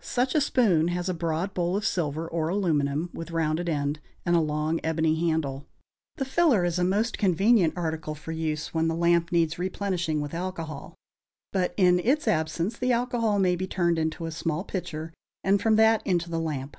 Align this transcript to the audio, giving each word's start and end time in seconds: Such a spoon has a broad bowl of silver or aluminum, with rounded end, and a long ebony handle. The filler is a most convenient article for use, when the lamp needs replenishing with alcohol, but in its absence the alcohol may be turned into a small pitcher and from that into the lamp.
Such 0.00 0.34
a 0.34 0.40
spoon 0.40 0.88
has 0.88 1.10
a 1.10 1.12
broad 1.12 1.52
bowl 1.52 1.76
of 1.76 1.84
silver 1.84 2.26
or 2.26 2.48
aluminum, 2.48 3.10
with 3.12 3.30
rounded 3.32 3.68
end, 3.68 4.00
and 4.24 4.34
a 4.34 4.40
long 4.40 4.80
ebony 4.82 5.28
handle. 5.28 5.66
The 6.16 6.24
filler 6.24 6.64
is 6.64 6.78
a 6.78 6.84
most 6.84 7.18
convenient 7.18 7.76
article 7.76 8.14
for 8.14 8.32
use, 8.32 8.72
when 8.72 8.88
the 8.88 8.94
lamp 8.94 9.30
needs 9.30 9.58
replenishing 9.58 10.22
with 10.22 10.32
alcohol, 10.32 10.94
but 11.52 11.74
in 11.76 11.98
its 12.00 12.26
absence 12.26 12.78
the 12.78 12.92
alcohol 12.92 13.38
may 13.38 13.56
be 13.56 13.66
turned 13.66 13.98
into 13.98 14.24
a 14.24 14.30
small 14.30 14.64
pitcher 14.64 15.12
and 15.42 15.60
from 15.60 15.76
that 15.76 16.00
into 16.06 16.30
the 16.30 16.40
lamp. 16.40 16.78